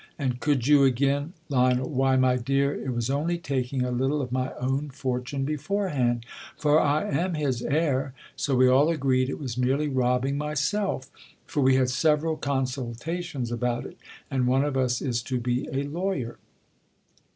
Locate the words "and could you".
0.17-0.83